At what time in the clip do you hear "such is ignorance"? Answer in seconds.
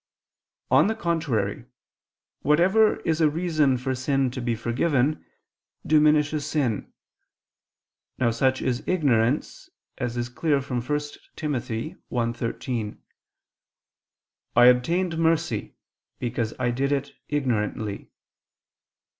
8.31-9.69